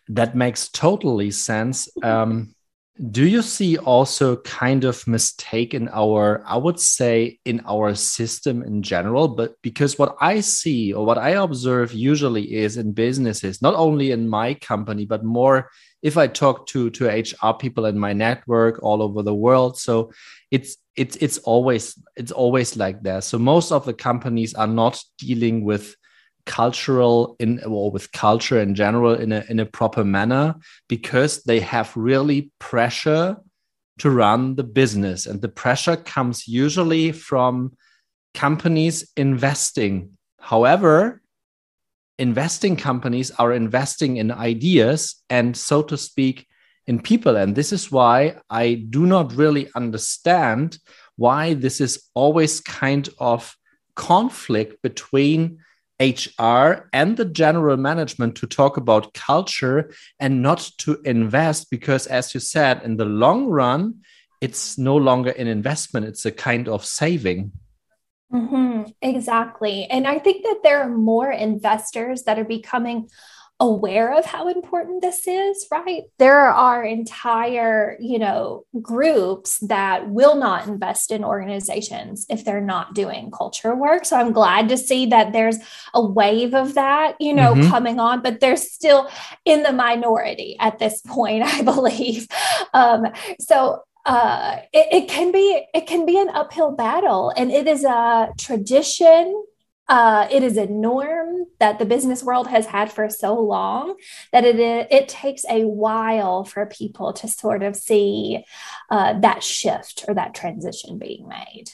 That 0.08 0.34
makes 0.34 0.68
totally 0.68 1.30
sense. 1.30 1.88
Um, 2.02 2.54
do 3.10 3.26
you 3.26 3.40
see 3.40 3.78
also 3.78 4.36
kind 4.42 4.84
of 4.84 5.06
mistake 5.06 5.72
in 5.72 5.88
our 5.88 6.42
i 6.46 6.56
would 6.56 6.78
say 6.78 7.38
in 7.46 7.62
our 7.66 7.94
system 7.94 8.62
in 8.62 8.82
general 8.82 9.26
but 9.26 9.54
because 9.62 9.98
what 9.98 10.14
i 10.20 10.40
see 10.40 10.92
or 10.92 11.06
what 11.06 11.16
i 11.16 11.30
observe 11.30 11.94
usually 11.94 12.54
is 12.54 12.76
in 12.76 12.92
businesses 12.92 13.62
not 13.62 13.74
only 13.74 14.10
in 14.10 14.28
my 14.28 14.52
company 14.54 15.06
but 15.06 15.24
more 15.24 15.70
if 16.02 16.16
i 16.16 16.26
talk 16.26 16.66
to 16.66 16.90
to 16.90 17.06
hr 17.06 17.52
people 17.58 17.86
in 17.86 17.98
my 17.98 18.12
network 18.12 18.82
all 18.82 19.02
over 19.02 19.22
the 19.22 19.34
world 19.34 19.78
so 19.78 20.10
it's 20.50 20.76
it's 20.96 21.16
it's 21.16 21.38
always 21.38 21.98
it's 22.16 22.32
always 22.32 22.76
like 22.76 23.02
that. 23.02 23.24
So 23.24 23.38
most 23.38 23.72
of 23.72 23.84
the 23.84 23.94
companies 23.94 24.54
are 24.54 24.66
not 24.66 25.02
dealing 25.18 25.64
with 25.64 25.96
cultural 26.46 27.36
in 27.38 27.62
or 27.64 27.90
with 27.90 28.12
culture 28.12 28.60
in 28.60 28.74
general 28.74 29.14
in 29.14 29.32
a 29.32 29.44
in 29.48 29.60
a 29.60 29.66
proper 29.66 30.04
manner 30.04 30.56
because 30.88 31.42
they 31.44 31.60
have 31.60 31.96
really 31.96 32.50
pressure 32.58 33.36
to 33.98 34.10
run 34.10 34.56
the 34.56 34.64
business. 34.64 35.26
And 35.26 35.40
the 35.40 35.48
pressure 35.48 35.96
comes 35.96 36.48
usually 36.48 37.12
from 37.12 37.76
companies 38.34 39.10
investing. 39.16 40.18
However 40.40 41.22
investing 42.20 42.76
companies 42.76 43.30
are 43.32 43.52
investing 43.52 44.18
in 44.18 44.30
ideas 44.30 45.16
and 45.30 45.56
so 45.56 45.82
to 45.82 45.96
speak 45.96 46.46
in 46.86 47.00
people 47.00 47.36
and 47.36 47.56
this 47.56 47.72
is 47.72 47.90
why 47.90 48.36
i 48.50 48.74
do 48.90 49.06
not 49.06 49.34
really 49.34 49.68
understand 49.74 50.78
why 51.16 51.54
this 51.54 51.80
is 51.80 52.08
always 52.14 52.60
kind 52.60 53.08
of 53.18 53.56
conflict 53.94 54.80
between 54.82 55.58
HR 56.00 56.88
and 56.94 57.18
the 57.18 57.26
general 57.26 57.76
management 57.76 58.34
to 58.36 58.46
talk 58.46 58.78
about 58.78 59.12
culture 59.12 59.92
and 60.18 60.42
not 60.42 60.70
to 60.78 60.98
invest 61.04 61.70
because, 61.70 62.06
as 62.06 62.32
you 62.32 62.40
said, 62.40 62.82
in 62.82 62.96
the 62.96 63.04
long 63.04 63.48
run, 63.48 64.00
it's 64.40 64.78
no 64.78 64.96
longer 64.96 65.30
an 65.32 65.46
investment, 65.46 66.06
it's 66.06 66.24
a 66.24 66.32
kind 66.32 66.68
of 66.68 66.86
saving. 66.86 67.52
Mm-hmm, 68.32 68.90
exactly. 69.02 69.86
And 69.86 70.06
I 70.06 70.18
think 70.18 70.44
that 70.44 70.60
there 70.62 70.82
are 70.82 70.88
more 70.88 71.30
investors 71.30 72.22
that 72.24 72.38
are 72.38 72.44
becoming 72.44 73.08
aware 73.60 74.16
of 74.16 74.24
how 74.24 74.48
important 74.48 75.02
this 75.02 75.28
is, 75.28 75.66
right? 75.70 76.04
There 76.18 76.48
are 76.48 76.82
entire, 76.82 77.96
you 78.00 78.18
know, 78.18 78.64
groups 78.80 79.58
that 79.58 80.08
will 80.08 80.34
not 80.34 80.66
invest 80.66 81.10
in 81.10 81.22
organizations 81.22 82.24
if 82.30 82.42
they're 82.42 82.62
not 82.62 82.94
doing 82.94 83.30
culture 83.30 83.74
work. 83.74 84.06
So 84.06 84.16
I'm 84.16 84.32
glad 84.32 84.70
to 84.70 84.78
see 84.78 85.06
that 85.06 85.34
there's 85.34 85.58
a 85.92 86.02
wave 86.02 86.54
of 86.54 86.74
that, 86.74 87.16
you 87.20 87.34
know, 87.34 87.54
mm-hmm. 87.54 87.68
coming 87.68 88.00
on, 88.00 88.22
but 88.22 88.40
they're 88.40 88.56
still 88.56 89.10
in 89.44 89.62
the 89.62 89.72
minority 89.72 90.56
at 90.58 90.78
this 90.78 91.02
point, 91.02 91.44
I 91.46 91.60
believe. 91.60 92.28
Um, 92.72 93.08
so 93.38 93.82
uh, 94.10 94.58
it, 94.72 95.02
it, 95.02 95.08
can 95.08 95.30
be 95.32 95.66
it 95.72 95.86
can 95.86 96.04
be 96.04 96.18
an 96.18 96.28
uphill 96.30 96.72
battle, 96.72 97.32
and 97.36 97.50
it 97.50 97.66
is 97.66 97.84
a 97.84 98.32
tradition 98.38 99.44
uh, 99.90 100.28
it 100.30 100.44
is 100.44 100.56
a 100.56 100.66
norm 100.66 101.46
that 101.58 101.80
the 101.80 101.84
business 101.84 102.22
world 102.22 102.46
has 102.46 102.64
had 102.64 102.92
for 102.92 103.10
so 103.10 103.34
long 103.34 103.96
that 104.32 104.44
it 104.44 104.60
it 104.60 105.08
takes 105.08 105.44
a 105.50 105.64
while 105.64 106.44
for 106.44 106.64
people 106.66 107.12
to 107.12 107.26
sort 107.26 107.64
of 107.64 107.74
see 107.74 108.44
uh, 108.88 109.18
that 109.18 109.42
shift 109.42 110.04
or 110.06 110.14
that 110.14 110.32
transition 110.32 110.96
being 110.96 111.26
made. 111.26 111.70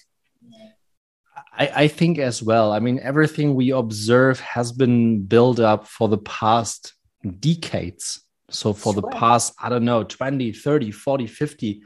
I, 1.58 1.72
I 1.74 1.88
think 1.88 2.18
as 2.18 2.42
well. 2.42 2.72
I 2.72 2.80
mean, 2.80 3.00
everything 3.02 3.54
we 3.54 3.70
observe 3.70 4.40
has 4.40 4.72
been 4.72 5.24
built 5.24 5.60
up 5.60 5.86
for 5.86 6.08
the 6.08 6.18
past 6.18 6.94
decades. 7.40 8.22
So 8.48 8.72
for 8.72 8.94
sure. 8.94 9.02
the 9.02 9.08
past, 9.08 9.54
I 9.60 9.68
don't 9.68 9.84
know, 9.84 10.04
20, 10.04 10.52
30, 10.52 10.90
40, 10.90 11.26
50, 11.26 11.82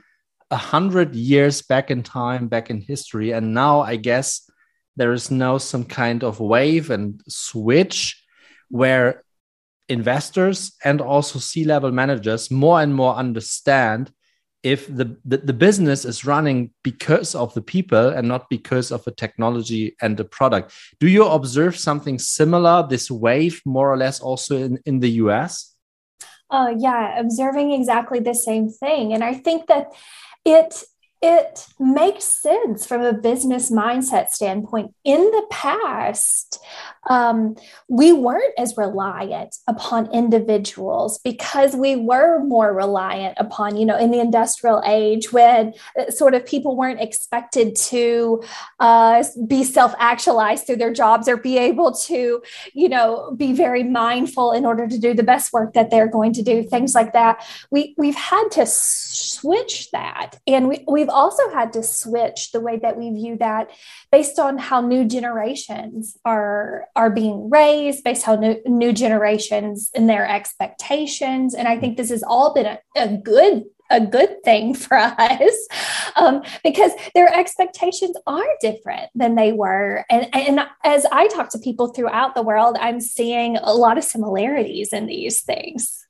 100 0.50 1.14
years 1.14 1.62
back 1.62 1.90
in 1.90 2.02
time, 2.02 2.48
back 2.48 2.70
in 2.70 2.80
history. 2.80 3.30
And 3.32 3.54
now 3.54 3.80
I 3.80 3.96
guess 3.96 4.50
there 4.96 5.12
is 5.12 5.30
now 5.30 5.58
some 5.58 5.84
kind 5.84 6.24
of 6.24 6.40
wave 6.40 6.90
and 6.90 7.22
switch 7.28 8.22
where 8.68 9.24
investors 9.88 10.72
and 10.84 11.00
also 11.00 11.38
C-level 11.38 11.90
managers 11.92 12.50
more 12.50 12.80
and 12.80 12.94
more 12.94 13.14
understand 13.14 14.12
if 14.62 14.86
the, 14.86 15.16
the, 15.24 15.38
the, 15.38 15.54
business 15.54 16.04
is 16.04 16.26
running 16.26 16.70
because 16.82 17.34
of 17.34 17.54
the 17.54 17.62
people 17.62 18.10
and 18.10 18.28
not 18.28 18.50
because 18.50 18.92
of 18.92 19.02
the 19.04 19.10
technology 19.10 19.96
and 20.02 20.18
the 20.18 20.24
product. 20.24 20.74
Do 21.00 21.08
you 21.08 21.24
observe 21.24 21.78
something 21.78 22.18
similar, 22.18 22.86
this 22.86 23.10
wave 23.10 23.62
more 23.64 23.90
or 23.90 23.96
less 23.96 24.20
also 24.20 24.58
in, 24.58 24.78
in 24.84 25.00
the 25.00 25.10
US? 25.22 25.74
Uh, 26.50 26.74
yeah, 26.76 27.18
observing 27.18 27.72
exactly 27.72 28.20
the 28.20 28.34
same 28.34 28.68
thing. 28.68 29.14
And 29.14 29.24
I 29.24 29.32
think 29.32 29.66
that 29.68 29.92
it 30.44 30.84
it 31.22 31.66
makes 31.78 32.24
sense 32.24 32.86
from 32.86 33.02
a 33.02 33.12
business 33.12 33.70
mindset 33.70 34.30
standpoint. 34.30 34.94
In 35.04 35.20
the 35.20 35.46
past, 35.50 36.58
um, 37.08 37.56
we 37.88 38.12
weren't 38.12 38.52
as 38.58 38.76
reliant 38.76 39.56
upon 39.66 40.12
individuals 40.12 41.18
because 41.18 41.74
we 41.74 41.96
were 41.96 42.42
more 42.44 42.74
reliant 42.74 43.36
upon, 43.38 43.76
you 43.76 43.86
know, 43.86 43.96
in 43.96 44.10
the 44.10 44.20
industrial 44.20 44.82
age 44.84 45.32
when 45.32 45.72
uh, 45.98 46.10
sort 46.10 46.34
of 46.34 46.44
people 46.44 46.76
weren't 46.76 47.00
expected 47.00 47.74
to 47.74 48.42
uh, 48.80 49.24
be 49.46 49.64
self 49.64 49.94
actualized 49.98 50.66
through 50.66 50.76
their 50.76 50.92
jobs 50.92 51.26
or 51.26 51.36
be 51.36 51.56
able 51.56 51.92
to, 51.92 52.42
you 52.74 52.88
know, 52.88 53.34
be 53.36 53.52
very 53.52 53.82
mindful 53.82 54.52
in 54.52 54.66
order 54.66 54.86
to 54.86 54.98
do 54.98 55.14
the 55.14 55.22
best 55.22 55.52
work 55.52 55.72
that 55.72 55.90
they're 55.90 56.08
going 56.08 56.32
to 56.34 56.42
do, 56.42 56.62
things 56.62 56.94
like 56.94 57.14
that. 57.14 57.44
We, 57.70 57.94
we've 57.96 58.14
had 58.14 58.50
to 58.52 58.66
switch 58.66 59.90
that. 59.92 60.38
And 60.46 60.68
we, 60.68 60.84
we've 60.86 61.08
also 61.08 61.50
had 61.50 61.72
to 61.72 61.82
switch 61.82 62.52
the 62.52 62.60
way 62.60 62.78
that 62.78 62.98
we 62.98 63.10
view 63.10 63.38
that 63.38 63.70
based 64.12 64.38
on 64.38 64.58
how 64.58 64.80
new 64.80 65.04
generations 65.04 66.18
are 66.24 66.88
are 66.96 67.10
being 67.10 67.50
raised 67.50 68.04
based 68.04 68.26
on 68.28 68.40
new, 68.40 68.60
new 68.66 68.92
generations 68.92 69.90
and 69.94 70.08
their 70.08 70.26
expectations 70.26 71.54
and 71.54 71.68
i 71.68 71.78
think 71.78 71.96
this 71.96 72.10
has 72.10 72.22
all 72.22 72.54
been 72.54 72.66
a, 72.66 72.78
a 72.96 73.16
good 73.16 73.64
a 73.90 74.00
good 74.00 74.42
thing 74.44 74.74
for 74.84 74.96
us 74.96 75.68
um, 76.16 76.42
because 76.64 76.92
their 77.14 77.28
expectations 77.36 78.16
are 78.26 78.46
different 78.60 79.10
than 79.14 79.34
they 79.34 79.52
were. 79.52 80.04
And, 80.08 80.28
and 80.34 80.60
as 80.84 81.04
I 81.10 81.28
talk 81.28 81.50
to 81.50 81.58
people 81.58 81.88
throughout 81.88 82.34
the 82.34 82.42
world, 82.42 82.76
I'm 82.80 83.00
seeing 83.00 83.56
a 83.56 83.74
lot 83.74 83.98
of 83.98 84.04
similarities 84.04 84.92
in 84.92 85.06
these 85.06 85.42
things. 85.42 86.06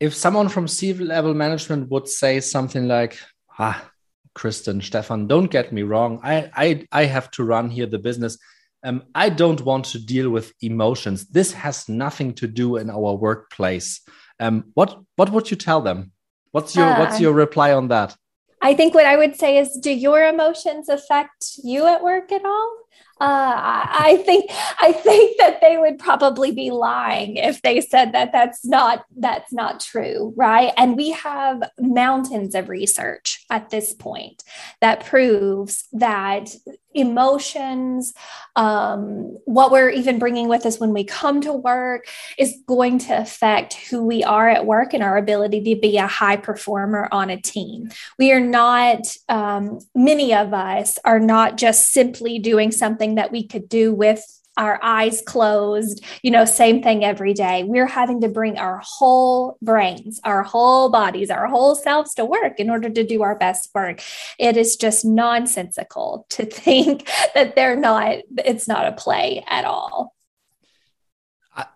If 0.00 0.14
someone 0.14 0.48
from 0.48 0.66
C 0.66 0.92
level 0.92 1.32
management 1.32 1.88
would 1.90 2.08
say 2.08 2.40
something 2.40 2.88
like, 2.88 3.18
ah, 3.58 3.88
Kristen, 4.34 4.80
Stefan, 4.80 5.28
don't 5.28 5.50
get 5.50 5.72
me 5.72 5.82
wrong. 5.82 6.18
I, 6.24 6.50
I, 6.56 6.86
I 6.90 7.04
have 7.04 7.30
to 7.32 7.44
run 7.44 7.70
here 7.70 7.86
the 7.86 7.98
business. 7.98 8.36
Um, 8.84 9.04
I 9.14 9.28
don't 9.28 9.60
want 9.62 9.84
to 9.86 9.98
deal 9.98 10.30
with 10.30 10.52
emotions. 10.60 11.28
This 11.28 11.52
has 11.52 11.88
nothing 11.88 12.34
to 12.34 12.46
do 12.46 12.76
in 12.76 12.90
our 12.90 13.14
workplace. 13.14 14.00
Um, 14.40 14.64
what 14.74 14.98
what 15.16 15.30
would 15.30 15.50
you 15.50 15.56
tell 15.56 15.80
them? 15.80 16.12
What's 16.50 16.74
your 16.74 16.86
uh, 16.86 16.98
what's 16.98 17.20
your 17.20 17.32
reply 17.32 17.72
on 17.72 17.88
that? 17.88 18.16
I 18.60 18.74
think 18.74 18.94
what 18.94 19.06
I 19.06 19.16
would 19.16 19.36
say 19.36 19.58
is, 19.58 19.76
do 19.76 19.90
your 19.90 20.24
emotions 20.24 20.88
affect 20.88 21.58
you 21.64 21.86
at 21.86 22.02
work 22.02 22.30
at 22.30 22.44
all? 22.44 22.81
Uh, 23.22 23.86
I 23.86 24.20
think 24.26 24.50
I 24.80 24.90
think 24.90 25.38
that 25.38 25.60
they 25.60 25.78
would 25.78 26.00
probably 26.00 26.50
be 26.50 26.72
lying 26.72 27.36
if 27.36 27.62
they 27.62 27.80
said 27.80 28.10
that 28.14 28.32
that's 28.32 28.64
not 28.64 29.04
that's 29.16 29.52
not 29.52 29.78
true, 29.78 30.34
right? 30.36 30.72
And 30.76 30.96
we 30.96 31.12
have 31.12 31.62
mountains 31.78 32.56
of 32.56 32.68
research 32.68 33.44
at 33.48 33.70
this 33.70 33.94
point 33.94 34.42
that 34.80 35.06
proves 35.06 35.86
that 35.92 36.52
emotions, 36.94 38.12
um, 38.56 39.38
what 39.44 39.70
we're 39.70 39.90
even 39.90 40.18
bringing 40.18 40.48
with 40.48 40.66
us 40.66 40.78
when 40.78 40.92
we 40.92 41.04
come 41.04 41.40
to 41.42 41.52
work, 41.52 42.06
is 42.38 42.54
going 42.66 42.98
to 42.98 43.16
affect 43.18 43.74
who 43.74 44.04
we 44.04 44.22
are 44.24 44.48
at 44.48 44.66
work 44.66 44.92
and 44.92 45.02
our 45.02 45.16
ability 45.16 45.62
to 45.62 45.80
be 45.80 45.96
a 45.96 46.06
high 46.06 46.36
performer 46.36 47.08
on 47.12 47.30
a 47.30 47.40
team. 47.40 47.90
We 48.18 48.32
are 48.32 48.40
not, 48.40 49.16
um, 49.28 49.78
many 49.94 50.34
of 50.34 50.52
us 50.52 50.98
are 51.04 51.20
not 51.20 51.56
just 51.56 51.92
simply 51.92 52.38
doing 52.38 52.72
something 52.72 53.11
that 53.16 53.32
we 53.32 53.46
could 53.46 53.68
do 53.68 53.94
with 53.94 54.24
our 54.56 54.78
eyes 54.82 55.22
closed, 55.22 56.04
you 56.22 56.30
know, 56.30 56.44
same 56.44 56.82
thing 56.82 57.04
every 57.04 57.32
day. 57.32 57.64
We're 57.64 57.86
having 57.86 58.20
to 58.20 58.28
bring 58.28 58.58
our 58.58 58.82
whole 58.84 59.56
brains, 59.62 60.20
our 60.24 60.42
whole 60.42 60.90
bodies, 60.90 61.30
our 61.30 61.46
whole 61.46 61.74
selves 61.74 62.14
to 62.14 62.24
work 62.24 62.60
in 62.60 62.68
order 62.68 62.90
to 62.90 63.06
do 63.06 63.22
our 63.22 63.34
best 63.34 63.70
work. 63.74 64.02
It 64.38 64.56
is 64.56 64.76
just 64.76 65.04
nonsensical 65.04 66.26
to 66.30 66.44
think 66.64 67.08
that 67.34 67.56
they're 67.56 67.76
not, 67.76 68.18
it's 68.44 68.68
not 68.68 68.86
a 68.86 68.92
play 68.92 69.44
at 69.46 69.64
all. 69.64 70.14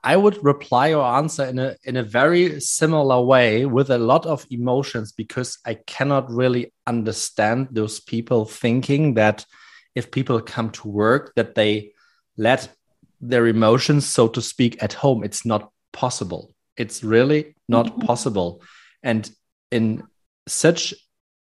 I 0.02 0.16
would 0.16 0.42
reply 0.42 0.94
or 0.94 1.04
answer 1.04 1.44
in 1.44 1.58
a 1.58 1.76
in 1.84 1.98
a 1.98 2.02
very 2.02 2.60
similar 2.62 3.20
way 3.20 3.66
with 3.66 3.90
a 3.90 3.98
lot 3.98 4.24
of 4.24 4.46
emotions 4.48 5.12
because 5.12 5.58
I 5.66 5.74
cannot 5.74 6.30
really 6.30 6.72
understand 6.86 7.68
those 7.72 8.00
people 8.00 8.46
thinking 8.46 9.14
that 9.14 9.44
if 9.96 10.10
people 10.12 10.40
come 10.40 10.70
to 10.70 10.88
work 10.88 11.32
that 11.34 11.56
they 11.56 11.92
let 12.36 12.68
their 13.20 13.46
emotions, 13.46 14.06
so 14.06 14.28
to 14.28 14.42
speak, 14.42 14.82
at 14.82 14.92
home. 14.92 15.24
It's 15.24 15.44
not 15.44 15.72
possible. 15.92 16.54
It's 16.76 17.02
really 17.02 17.56
not 17.68 17.86
mm-hmm. 17.86 18.06
possible. 18.06 18.62
And 19.02 19.28
in 19.70 20.02
such 20.46 20.94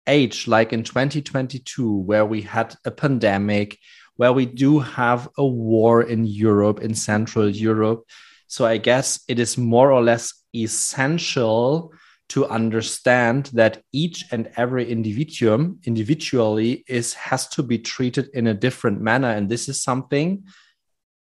age, 0.07 0.47
like 0.47 0.71
in 0.71 0.83
2022, 0.83 1.91
where 1.91 2.25
we 2.25 2.41
had 2.41 2.75
a 2.85 2.91
pandemic, 2.91 3.77
where 4.15 4.31
we 4.31 4.45
do 4.45 4.79
have 4.79 5.27
a 5.37 5.45
war 5.45 6.01
in 6.01 6.25
Europe, 6.25 6.79
in 6.79 6.95
Central 6.95 7.49
Europe. 7.49 8.05
So 8.47 8.65
I 8.65 8.77
guess 8.77 9.19
it 9.27 9.37
is 9.39 9.57
more 9.57 9.91
or 9.91 10.01
less 10.01 10.33
essential 10.55 11.91
to 12.29 12.45
understand 12.47 13.51
that 13.53 13.83
each 13.91 14.25
and 14.31 14.49
every 14.57 14.85
individuum 14.85 15.77
individually 15.85 16.83
is 16.87 17.13
has 17.13 17.47
to 17.47 17.63
be 17.63 17.77
treated 17.77 18.29
in 18.33 18.47
a 18.47 18.53
different 18.53 18.99
manner 18.99 19.29
and 19.29 19.49
this 19.49 19.69
is 19.69 19.81
something 19.81 20.43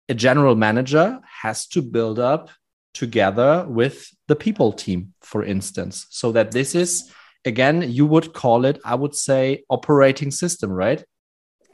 a 0.09 0.13
general 0.15 0.55
manager 0.55 1.19
has 1.41 1.67
to 1.67 1.81
build 1.81 2.19
up 2.19 2.49
together 2.93 3.65
with 3.69 4.09
the 4.27 4.35
people 4.35 4.73
team, 4.73 5.13
for 5.21 5.43
instance, 5.43 6.07
so 6.09 6.31
that 6.31 6.51
this 6.51 6.75
is, 6.75 7.11
again, 7.45 7.89
you 7.89 8.05
would 8.05 8.33
call 8.33 8.65
it, 8.65 8.79
I 8.83 8.95
would 8.95 9.15
say, 9.15 9.63
operating 9.69 10.31
system, 10.31 10.71
right? 10.71 11.03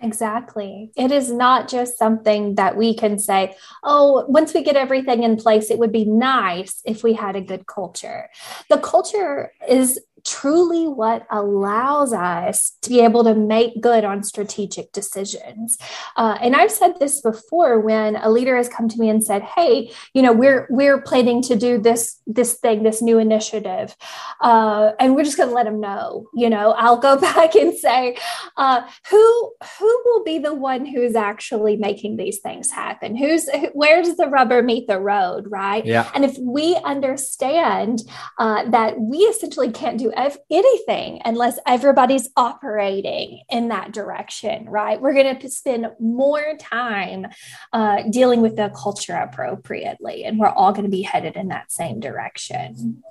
Exactly. 0.06 0.92
It 0.96 1.12
is 1.12 1.32
not 1.32 1.68
just 1.68 1.98
something 1.98 2.56
that 2.56 2.78
we 2.78 2.96
can 2.96 3.18
say, 3.18 3.56
oh, 3.84 4.26
once 4.28 4.54
we 4.54 4.64
get 4.64 4.76
everything 4.76 5.24
in 5.24 5.36
place, 5.36 5.72
it 5.72 5.80
would 5.80 5.92
be 5.92 6.06
nice 6.06 6.82
if 6.86 7.04
we 7.04 7.14
had 7.14 7.36
a 7.36 7.42
good 7.42 7.66
culture. 7.66 8.30
The 8.70 8.78
culture 8.78 9.52
is 9.68 10.00
truly 10.26 10.88
what 10.88 11.26
allows 11.30 12.12
us 12.12 12.78
to 12.82 12.90
be 12.90 13.00
able 13.00 13.24
to 13.24 13.36
make 13.36 13.82
good 13.82 14.04
on 14.04 14.24
strategic 14.24 14.92
decisions. 14.92 15.78
Uh, 16.18 16.38
and 16.42 16.56
I've 16.56 16.72
said 16.72 17.00
this 17.00 17.22
before 17.22 17.80
when 17.80 18.16
a 18.16 18.30
leader 18.30 18.58
has 18.58 18.68
come 18.68 18.90
to 18.90 19.00
me 19.00 19.08
and 19.10 19.24
said, 19.24 19.44
"Hey, 19.44 19.92
you 20.14 20.22
know, 20.22 20.34
we're 20.34 20.68
we're 20.70 21.00
planning 21.00 21.42
to 21.44 21.56
do 21.56 21.78
this 21.78 22.20
this 22.26 22.56
thing, 22.56 22.84
this 22.84 23.02
new 23.02 23.20
initiative, 23.20 23.96
uh, 24.42 24.92
and 25.00 25.16
we're 25.16 25.24
just 25.24 25.38
going 25.38 25.50
to 25.50 25.56
let 25.56 25.66
them 25.66 25.80
know." 25.80 26.28
You 26.34 26.50
know, 26.50 26.72
I'll 26.72 26.98
go 26.98 27.18
back 27.30 27.56
and 27.56 27.74
say, 27.78 28.18
uh, 28.58 28.82
"Who 29.10 29.54
who 29.80 30.02
will 30.06 30.24
be 30.24 30.40
the 30.40 30.54
one 30.54 30.86
who's 30.86 31.16
actually 31.16 31.78
making 31.78 32.18
these 32.18 32.40
things 32.40 32.72
happen? 32.72 33.16
Who's 33.16 33.48
where 33.74 34.02
does 34.02 34.18
the 34.18 34.28
rubber 34.28 34.64
meet 34.64 34.88
the 34.88 35.00
road, 35.00 35.46
right?" 35.50 35.86
Yeah. 35.86 36.10
And 36.16 36.26
if 36.26 36.38
we 36.40 36.76
understand 36.84 38.02
uh, 38.40 38.68
that 38.72 39.00
we 39.00 39.20
essentially 39.20 39.72
can't 39.72 40.00
do 40.00 40.12
ev- 40.16 40.38
anything 40.50 41.22
unless 41.26 41.60
everybody's 41.66 42.30
operating 42.36 43.42
in 43.50 43.70
that 43.70 43.92
direction, 43.92 44.70
right? 44.70 45.00
We're 45.00 45.14
going 45.14 45.38
to 45.38 45.50
spend 45.50 45.88
more 46.00 46.56
time 46.60 47.28
uh, 47.74 48.04
dealing 48.10 48.42
with 48.42 48.56
the 48.56 48.72
culture 48.76 49.16
appropriately, 49.16 50.24
and 50.24 50.40
we're 50.40 50.50
all 50.50 50.72
going 50.72 50.86
to 50.86 50.90
be 50.90 51.04
headed 51.04 51.36
in 51.36 51.50
that 51.50 51.72
same 51.72 52.00
direction. 52.00 53.04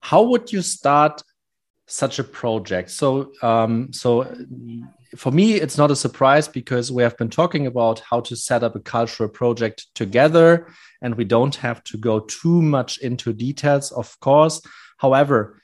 How 0.00 0.22
would 0.22 0.52
you 0.52 0.62
start 0.62 1.22
such 1.86 2.18
a 2.18 2.24
project? 2.24 2.90
So, 2.90 3.32
um, 3.42 3.92
so 3.92 4.26
for 5.16 5.30
me, 5.30 5.54
it's 5.54 5.78
not 5.78 5.90
a 5.90 5.96
surprise 5.96 6.48
because 6.48 6.92
we 6.92 7.02
have 7.02 7.16
been 7.16 7.30
talking 7.30 7.66
about 7.66 8.00
how 8.00 8.20
to 8.20 8.36
set 8.36 8.62
up 8.62 8.76
a 8.76 8.80
cultural 8.80 9.28
project 9.28 9.86
together, 9.94 10.68
and 11.02 11.14
we 11.14 11.24
don't 11.24 11.56
have 11.56 11.82
to 11.84 11.96
go 11.96 12.20
too 12.20 12.60
much 12.60 12.98
into 12.98 13.32
details, 13.32 13.90
of 13.92 14.18
course. 14.20 14.60
However, 14.98 15.60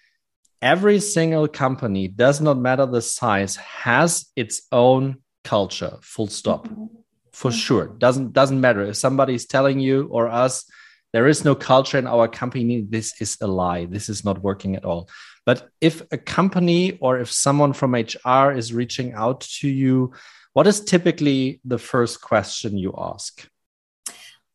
every 0.62 0.98
single 1.00 1.46
company, 1.46 2.08
does 2.08 2.40
not 2.40 2.58
matter 2.58 2.86
the 2.86 3.02
size, 3.02 3.56
has 3.56 4.26
its 4.34 4.62
own 4.72 5.18
culture, 5.44 5.98
full 6.00 6.28
stop. 6.28 6.68
Mm 6.68 6.74
-hmm. 6.74 6.88
For 7.32 7.50
mm 7.50 7.56
-hmm. 7.56 7.66
sure. 7.66 7.86
Doesn't 7.98 8.32
doesn't 8.32 8.60
matter. 8.60 8.88
If 8.88 8.96
somebody's 8.96 9.46
telling 9.46 9.80
you 9.80 10.08
or 10.10 10.24
us 10.44 10.64
there 11.12 11.28
is 11.28 11.44
no 11.44 11.54
culture 11.54 12.00
in 12.00 12.06
our 12.06 12.28
company, 12.28 12.86
this 12.90 13.20
is 13.20 13.36
a 13.40 13.46
lie. 13.46 13.86
This 13.86 14.08
is 14.08 14.24
not 14.24 14.42
working 14.42 14.76
at 14.76 14.84
all. 14.84 15.08
But 15.46 15.68
if 15.80 16.02
a 16.10 16.18
company 16.36 16.98
or 17.00 17.20
if 17.20 17.30
someone 17.30 17.72
from 17.72 17.94
HR 17.94 18.50
is 18.56 18.72
reaching 18.72 19.14
out 19.14 19.40
to 19.60 19.68
you, 19.68 20.12
what 20.54 20.66
is 20.66 20.84
typically 20.84 21.60
the 21.68 21.78
first 21.78 22.20
question 22.20 22.78
you 22.78 22.92
ask? 22.96 23.46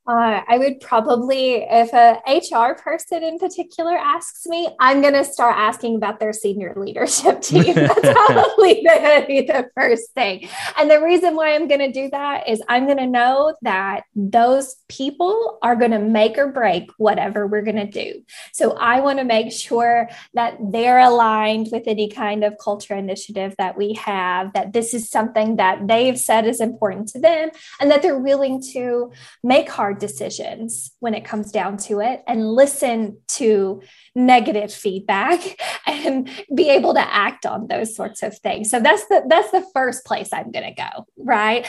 Uh, 0.10 0.42
I 0.48 0.58
would 0.58 0.80
probably, 0.80 1.68
if 1.70 1.94
a 1.94 2.20
HR 2.26 2.74
person 2.74 3.24
in 3.24 3.38
particular 3.38 3.96
asks 3.96 4.48
me, 4.48 4.68
I'm 4.80 5.02
going 5.02 5.14
to 5.14 5.24
start 5.24 5.56
asking 5.56 5.98
about 5.98 6.20
their 6.20 6.34
senior 6.34 6.74
leadership 6.76 7.42
team. 7.44 7.76
That's 7.76 8.00
probably 8.12 8.84
going 8.84 9.22
to 9.22 9.28
be 9.28 9.42
the 9.42 9.70
first 9.76 10.12
thing. 10.16 10.50
And 10.80 10.90
the 10.90 11.00
reason 11.00 11.36
why 11.36 11.54
I'm 11.54 11.68
going 11.68 11.82
to 11.82 11.92
do 11.92 12.10
that 12.10 12.50
is 12.50 12.60
I'm 12.68 12.86
going 12.86 12.98
to 12.98 13.06
know 13.06 13.56
that 13.62 14.06
those 14.16 14.78
people 14.88 15.60
are 15.62 15.76
going 15.76 15.92
to 15.92 16.00
make 16.00 16.40
or 16.40 16.48
break 16.48 16.90
whatever 16.98 17.46
we're 17.46 17.62
going 17.62 17.76
to 17.76 17.86
do. 17.86 18.24
So 18.52 18.72
I 18.78 19.02
want 19.02 19.20
to 19.20 19.26
make 19.26 19.52
sure 19.52 20.10
that 20.34 20.58
they're 20.72 20.98
aligned 20.98 21.68
with 21.72 21.84
any 21.86 22.10
kind 22.10 22.44
of 22.44 22.58
culture 22.58 22.96
initiative 22.96 23.54
that 23.60 23.78
we 23.78 23.94
have, 23.94 24.54
that 24.54 24.74
this 24.74 24.96
is 24.96 25.08
something 25.08 25.58
that 25.58 25.88
they've 25.88 26.18
said 26.18 26.48
is 26.48 26.62
important 26.62 27.10
to 27.10 27.20
them, 27.20 27.52
and 27.80 27.92
that 27.92 28.02
they're 28.02 28.18
willing 28.18 28.64
to 28.74 29.12
make 29.44 29.70
hard 29.70 29.99
decisions 30.00 30.92
when 31.00 31.14
it 31.14 31.26
comes 31.26 31.52
down 31.52 31.78
to 31.78 32.00
it 32.00 32.24
and 32.28 32.54
listen 32.54 33.18
to 33.28 33.82
negative 34.16 34.74
feedback 34.74 35.60
and 35.88 36.30
be 36.56 36.70
able 36.70 36.94
to 36.94 37.14
act 37.14 37.46
on 37.46 37.68
those 37.68 37.96
sorts 37.96 38.24
of 38.24 38.38
things. 38.40 38.70
So 38.70 38.80
that's 38.80 39.06
the 39.08 39.24
that's 39.28 39.52
the 39.52 39.66
first 39.74 40.06
place 40.06 40.30
I'm 40.34 40.52
going 40.52 40.74
to 40.74 40.82
go, 40.82 41.06
right? 41.18 41.68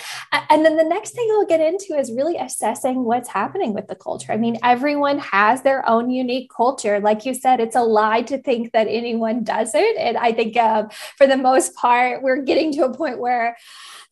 And 0.48 0.64
then 0.64 0.76
the 0.76 0.84
next 0.84 1.10
thing 1.10 1.28
I'll 1.32 1.46
get 1.46 1.60
into 1.60 1.98
is 1.98 2.12
really 2.12 2.36
assessing 2.36 3.04
what's 3.04 3.28
happening 3.28 3.74
with 3.74 3.88
the 3.88 3.94
culture. 3.94 4.32
I 4.32 4.36
mean, 4.36 4.58
everyone 4.62 5.18
has 5.18 5.62
their 5.62 5.88
own 5.88 6.10
unique 6.10 6.50
culture. 6.54 7.00
Like 7.00 7.26
you 7.26 7.34
said, 7.34 7.60
it's 7.60 7.76
a 7.76 7.82
lie 7.82 8.22
to 8.22 8.38
think 8.38 8.72
that 8.72 8.86
anyone 8.88 9.44
doesn't. 9.44 9.98
And 9.98 10.16
I 10.16 10.32
think 10.32 10.56
um, 10.56 10.88
for 11.16 11.26
the 11.26 11.36
most 11.36 11.74
part, 11.74 12.22
we're 12.22 12.42
getting 12.42 12.72
to 12.72 12.84
a 12.84 12.94
point 12.94 13.18
where 13.18 13.56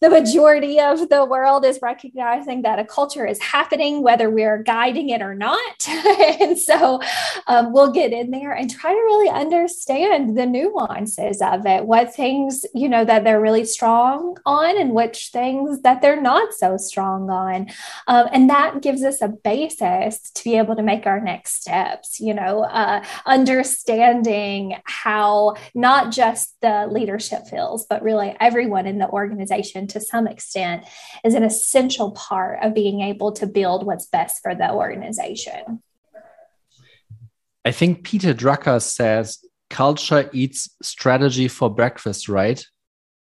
the 0.00 0.08
majority 0.08 0.78
of 0.78 1.08
the 1.08 1.24
world 1.24 1.64
is 1.64 1.80
recognizing 1.82 2.62
that 2.62 2.78
a 2.78 2.84
culture 2.84 3.26
is 3.26 3.40
happening, 3.40 4.02
whether 4.02 4.30
we're 4.30 4.62
guiding 4.62 5.08
it 5.08 5.22
or 5.22 5.34
not. 5.34 5.88
and 5.88 6.56
so 6.56 7.00
um, 7.48 7.72
we'll 7.72 7.90
get 7.90 8.12
in 8.12 8.30
there 8.30 8.52
and 8.52 8.70
try 8.70 8.92
to 8.92 8.96
really 8.96 9.28
understand 9.28 10.38
the 10.38 10.46
nuances 10.46 11.42
of 11.42 11.66
it, 11.66 11.84
what 11.84 12.14
things, 12.14 12.64
you 12.74 12.88
know, 12.88 13.04
that 13.04 13.24
they're 13.24 13.40
really 13.40 13.64
strong 13.64 14.36
on 14.46 14.80
and 14.80 14.92
which 14.92 15.30
things 15.32 15.82
that 15.82 16.00
they're 16.00 16.20
not 16.20 16.52
so 16.52 16.76
strong 16.76 17.28
on. 17.28 17.66
Um, 18.06 18.28
and 18.32 18.48
that 18.50 18.82
gives 18.82 19.02
us 19.02 19.20
a 19.20 19.28
basis 19.28 20.30
to 20.30 20.44
be 20.44 20.56
able 20.56 20.76
to 20.76 20.82
make 20.82 21.06
our 21.06 21.20
next 21.20 21.60
steps, 21.62 22.20
you 22.20 22.34
know, 22.34 22.62
uh, 22.62 23.04
understanding 23.26 24.76
how 24.84 25.56
not 25.74 26.12
just 26.12 26.54
the 26.60 26.86
leadership 26.88 27.48
feels, 27.48 27.84
but 27.86 28.02
really 28.02 28.36
everyone 28.38 28.86
in 28.86 28.98
the 28.98 29.08
organization 29.08 29.87
to 29.88 30.00
some 30.00 30.26
extent 30.26 30.84
is 31.24 31.34
an 31.34 31.42
essential 31.42 32.12
part 32.12 32.58
of 32.62 32.74
being 32.74 33.00
able 33.00 33.32
to 33.32 33.46
build 33.46 33.84
what's 33.84 34.06
best 34.06 34.42
for 34.42 34.54
the 34.54 34.72
organization. 34.72 35.82
I 37.64 37.72
think 37.72 38.04
Peter 38.04 38.32
Drucker 38.32 38.80
says 38.80 39.38
culture 39.68 40.30
eats 40.32 40.70
strategy 40.82 41.48
for 41.48 41.68
breakfast, 41.68 42.28
right? 42.28 42.64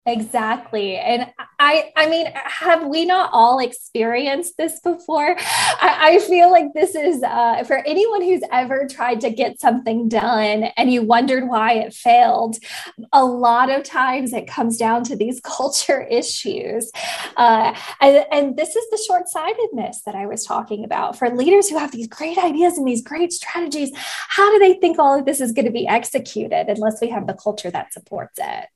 Exactly. 0.04 0.96
And 0.96 1.30
I 1.60 1.92
I 1.96 2.08
mean, 2.08 2.26
have 2.34 2.86
we 2.86 3.04
not 3.04 3.30
all 3.32 3.60
experienced 3.60 4.56
this 4.56 4.80
before? 4.80 5.36
I, 5.38 5.98
I 6.00 6.18
feel 6.18 6.50
like 6.50 6.74
this 6.74 6.96
is 6.96 7.22
uh, 7.22 7.62
for 7.62 7.76
anyone 7.86 8.20
who's 8.20 8.42
ever 8.50 8.88
tried 8.88 9.20
to 9.20 9.30
get 9.30 9.60
something 9.60 10.08
done 10.08 10.64
and 10.76 10.92
you 10.92 11.04
wondered 11.04 11.46
why 11.46 11.74
it 11.74 11.94
failed. 11.94 12.56
A 13.12 13.24
lot 13.24 13.70
of 13.70 13.84
times 13.84 14.32
it 14.32 14.48
comes 14.48 14.76
down 14.76 15.04
to 15.04 15.14
these 15.14 15.40
culture 15.44 16.02
issues. 16.02 16.90
Uh, 17.36 17.72
and, 18.00 18.26
and 18.32 18.56
this 18.56 18.74
is 18.74 18.90
the 18.90 19.00
short 19.06 19.28
sightedness 19.28 20.02
that 20.04 20.16
I 20.16 20.26
was 20.26 20.44
talking 20.44 20.84
about. 20.84 21.16
For 21.16 21.30
leaders 21.30 21.68
who 21.68 21.78
have 21.78 21.92
these 21.92 22.08
great 22.08 22.38
ideas 22.38 22.76
and 22.76 22.88
these 22.88 23.04
great 23.04 23.32
strategies, 23.32 23.92
how 23.94 24.50
do 24.50 24.58
they 24.58 24.74
think 24.80 24.98
all 24.98 25.16
of 25.16 25.26
this 25.26 25.40
is 25.40 25.52
going 25.52 25.66
to 25.66 25.70
be 25.70 25.86
executed 25.86 26.68
unless 26.68 27.00
we 27.00 27.08
have 27.10 27.28
the 27.28 27.34
culture 27.34 27.70
that 27.70 27.92
supports 27.92 28.40
it? 28.42 28.66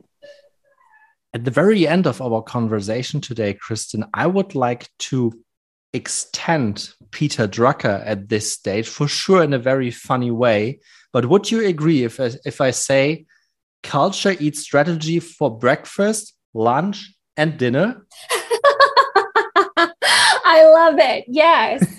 At 1.36 1.44
the 1.44 1.50
very 1.50 1.86
end 1.86 2.06
of 2.06 2.22
our 2.22 2.40
conversation 2.40 3.20
today, 3.20 3.52
Kristen, 3.52 4.06
I 4.14 4.26
would 4.26 4.54
like 4.54 4.88
to 5.10 5.38
extend 5.92 6.94
Peter 7.10 7.46
Drucker 7.46 8.02
at 8.06 8.30
this 8.30 8.50
stage, 8.54 8.88
for 8.88 9.06
sure 9.06 9.42
in 9.42 9.52
a 9.52 9.58
very 9.58 9.90
funny 9.90 10.30
way. 10.30 10.80
But 11.12 11.26
would 11.26 11.50
you 11.50 11.66
agree 11.66 12.04
if 12.04 12.18
I, 12.18 12.30
if 12.46 12.62
I 12.62 12.70
say 12.70 13.26
culture 13.82 14.34
eats 14.40 14.60
strategy 14.60 15.20
for 15.20 15.54
breakfast, 15.54 16.32
lunch, 16.54 17.12
and 17.36 17.58
dinner? 17.58 18.06
I 19.76 20.64
love 20.64 20.94
it. 20.98 21.26
Yes. 21.28 21.84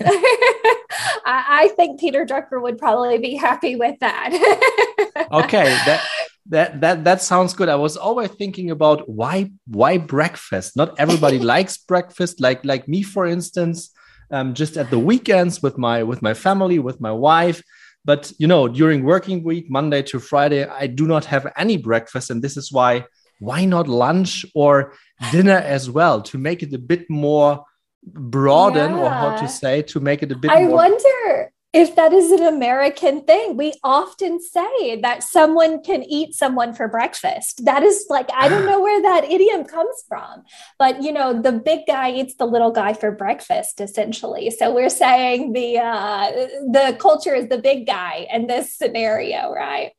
I, 1.24 1.44
I, 1.62 1.72
think 1.76 2.00
Peter 2.00 2.26
Drucker 2.26 2.60
would 2.60 2.76
probably 2.76 3.18
be 3.18 3.36
happy 3.36 3.76
with 3.76 4.00
that. 4.00 4.30
okay. 5.32 5.64
That 5.86 6.04
that 6.48 6.80
that 6.80 7.04
that 7.04 7.22
sounds 7.22 7.54
good. 7.54 7.68
I 7.68 7.76
was 7.76 7.96
always 7.96 8.30
thinking 8.30 8.70
about 8.70 9.08
why 9.08 9.50
why 9.66 9.98
breakfast. 9.98 10.76
Not 10.76 10.98
everybody 10.98 11.38
likes 11.54 11.76
breakfast. 11.76 12.40
Like 12.40 12.64
like 12.64 12.88
me, 12.88 13.02
for 13.02 13.26
instance, 13.26 13.90
um, 14.30 14.54
just 14.54 14.76
at 14.76 14.90
the 14.90 14.98
weekends 14.98 15.62
with 15.62 15.78
my 15.78 16.02
with 16.02 16.22
my 16.22 16.34
family, 16.34 16.78
with 16.78 17.00
my 17.00 17.12
wife. 17.12 17.62
But 18.04 18.32
you 18.38 18.46
know, 18.46 18.68
during 18.68 19.04
working 19.04 19.44
week, 19.44 19.66
Monday 19.68 20.02
to 20.02 20.18
Friday, 20.18 20.64
I 20.64 20.86
do 20.86 21.06
not 21.06 21.26
have 21.26 21.52
any 21.56 21.76
breakfast, 21.76 22.30
and 22.30 22.42
this 22.42 22.56
is 22.56 22.72
why 22.72 23.04
why 23.40 23.64
not 23.64 23.86
lunch 23.86 24.44
or 24.54 24.94
dinner 25.30 25.58
as 25.58 25.90
well 25.90 26.22
to 26.22 26.38
make 26.38 26.62
it 26.62 26.72
a 26.74 26.78
bit 26.78 27.08
more 27.08 27.64
broaden 28.02 28.92
yeah. 28.92 29.02
or 29.02 29.10
how 29.10 29.36
to 29.36 29.48
say 29.48 29.82
to 29.82 30.00
make 30.00 30.22
it 30.22 30.32
a 30.32 30.36
bit 30.36 30.50
I 30.50 30.62
more 30.62 30.76
wonder 30.76 31.52
if 31.72 31.96
that 31.96 32.12
is 32.12 32.30
an 32.30 32.42
American 32.42 33.22
thing. 33.22 33.56
We 33.56 33.74
often 33.84 34.40
say 34.40 35.00
that 35.02 35.22
someone 35.22 35.82
can 35.82 36.02
eat 36.04 36.34
someone 36.34 36.72
for 36.72 36.88
breakfast. 36.88 37.64
That 37.64 37.82
is 37.82 38.06
like, 38.08 38.28
I 38.34 38.48
don't 38.48 38.64
know 38.70 38.80
where 38.80 39.02
that 39.02 39.24
idiom 39.24 39.64
comes 39.64 40.02
from, 40.08 40.44
but 40.78 41.02
you 41.02 41.12
know, 41.12 41.40
the 41.40 41.52
big 41.52 41.80
guy 41.86 42.12
eats 42.12 42.34
the 42.36 42.46
little 42.46 42.70
guy 42.70 42.94
for 42.94 43.10
breakfast, 43.10 43.80
essentially. 43.80 44.50
So 44.50 44.74
we're 44.74 44.88
saying 44.88 45.52
the 45.52 45.78
uh, 45.78 46.30
the 46.72 46.96
culture 46.98 47.34
is 47.34 47.48
the 47.48 47.58
big 47.58 47.86
guy 47.86 48.26
in 48.32 48.46
this 48.46 48.74
scenario, 48.74 49.52
right? 49.52 49.92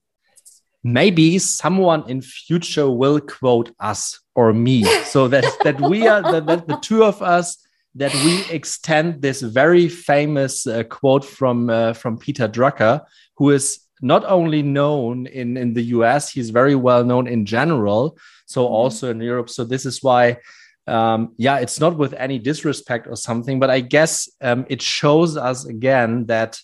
Maybe 0.83 1.37
someone 1.39 2.09
in 2.09 2.21
future 2.21 2.89
will 2.89 3.19
quote 3.19 3.75
us 3.79 4.19
or 4.33 4.53
me, 4.53 4.85
so 5.03 5.27
that 5.27 5.45
that 5.63 5.79
we 5.81 6.07
are 6.07 6.21
that, 6.23 6.47
that 6.47 6.67
the 6.67 6.77
two 6.77 7.03
of 7.03 7.21
us 7.21 7.57
that 7.95 8.13
we 8.23 8.43
extend 8.49 9.21
this 9.21 9.41
very 9.41 9.87
famous 9.89 10.67
uh, 10.67 10.83
quote 10.83 11.25
from 11.25 11.69
uh, 11.69 11.93
from 11.93 12.17
Peter 12.17 12.47
Drucker, 12.47 13.01
who 13.37 13.49
is 13.51 13.79
not 14.01 14.23
only 14.25 14.61
known 14.61 15.27
in, 15.27 15.57
in 15.57 15.73
the 15.73 15.83
US, 15.95 16.29
he's 16.29 16.49
very 16.49 16.75
well 16.75 17.03
known 17.03 17.27
in 17.27 17.45
general. 17.45 18.17
So 18.45 18.63
mm-hmm. 18.63 18.73
also 18.73 19.11
in 19.11 19.21
Europe. 19.21 19.49
So 19.49 19.63
this 19.63 19.85
is 19.85 20.01
why, 20.01 20.37
um, 20.87 21.33
yeah, 21.37 21.57
it's 21.57 21.79
not 21.79 21.97
with 21.97 22.13
any 22.13 22.39
disrespect 22.39 23.07
or 23.07 23.15
something, 23.15 23.59
but 23.59 23.69
I 23.69 23.81
guess 23.81 24.29
um, 24.41 24.65
it 24.69 24.81
shows 24.81 25.37
us 25.37 25.65
again 25.65 26.25
that 26.27 26.59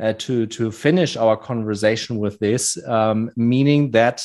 uh, 0.00 0.12
to 0.18 0.46
to 0.46 0.70
finish 0.70 1.16
our 1.16 1.36
conversation 1.38 2.18
with 2.18 2.38
this, 2.38 2.76
um, 2.86 3.30
meaning 3.34 3.92
that 3.92 4.22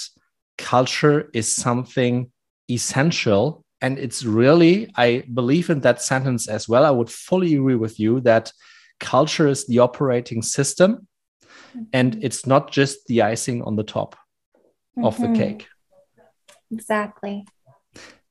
culture 0.58 1.30
is 1.34 1.56
something 1.56 2.30
essential, 2.70 3.64
and 3.82 3.98
it's 3.98 4.24
really 4.24 4.92
I 4.96 5.24
believe 5.34 5.70
in 5.70 5.82
that 5.82 6.02
sentence 6.02 6.48
as 6.48 6.70
well. 6.70 6.86
I 6.86 6.92
would 6.92 7.10
fully 7.10 7.56
agree 7.56 7.76
with 7.76 8.00
you 8.00 8.22
that 8.22 8.52
culture 9.00 9.48
is 9.48 9.66
the 9.68 9.80
operating 9.80 10.42
system 10.42 11.08
and 11.94 12.14
mm-hmm. 12.14 12.26
it's 12.26 12.46
not 12.46 12.72
just 12.72 13.08
the 13.08 13.24
icing 13.24 13.64
on 13.64 13.76
the 13.76 13.84
top 13.84 14.16
mm-hmm. 14.98 15.06
of 15.06 15.18
the 15.18 15.28
mm-hmm. 15.28 15.36
cake. 15.36 15.68
Exactly. 16.72 17.46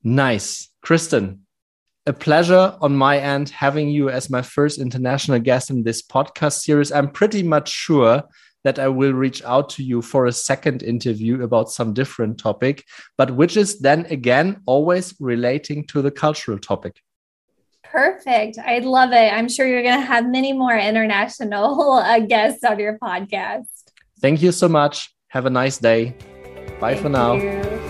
Nice. 0.03 0.69
Kristen, 0.81 1.45
a 2.07 2.13
pleasure 2.13 2.75
on 2.81 2.95
my 2.95 3.19
end 3.19 3.49
having 3.49 3.89
you 3.89 4.09
as 4.09 4.29
my 4.29 4.41
first 4.41 4.79
international 4.79 5.39
guest 5.39 5.69
in 5.69 5.83
this 5.83 6.01
podcast 6.01 6.61
series. 6.61 6.91
I'm 6.91 7.09
pretty 7.09 7.43
much 7.43 7.69
sure 7.69 8.23
that 8.63 8.79
I 8.79 8.87
will 8.87 9.13
reach 9.13 9.43
out 9.43 9.69
to 9.71 9.83
you 9.83 10.01
for 10.01 10.25
a 10.25 10.31
second 10.31 10.83
interview 10.83 11.43
about 11.43 11.71
some 11.71 11.93
different 11.93 12.37
topic, 12.37 12.85
but 13.17 13.35
which 13.35 13.57
is 13.57 13.79
then 13.79 14.05
again 14.09 14.61
always 14.65 15.13
relating 15.19 15.85
to 15.87 16.01
the 16.01 16.11
cultural 16.11 16.59
topic. 16.59 17.01
Perfect. 17.83 18.57
I 18.57 18.79
love 18.79 19.11
it. 19.11 19.33
I'm 19.33 19.49
sure 19.49 19.67
you're 19.67 19.83
going 19.83 19.99
to 19.99 20.05
have 20.05 20.25
many 20.29 20.53
more 20.53 20.77
international 20.77 21.93
uh, 21.93 22.19
guests 22.19 22.63
on 22.63 22.79
your 22.79 22.97
podcast. 22.97 23.65
Thank 24.21 24.41
you 24.41 24.51
so 24.51 24.69
much. 24.69 25.13
Have 25.27 25.45
a 25.45 25.49
nice 25.49 25.77
day. 25.77 26.15
Bye 26.79 26.93
Thank 26.93 27.01
for 27.01 27.09
now. 27.09 27.33
You. 27.33 27.80